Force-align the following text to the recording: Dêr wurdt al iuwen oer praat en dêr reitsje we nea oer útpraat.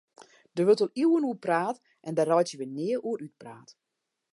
Dêr 0.55 0.65
wurdt 0.67 0.83
al 0.85 0.91
iuwen 1.03 1.27
oer 1.29 1.39
praat 1.45 1.77
en 2.07 2.13
dêr 2.15 2.29
reitsje 2.31 2.55
we 2.59 2.65
nea 2.75 2.97
oer 3.07 3.19
útpraat. 3.27 3.69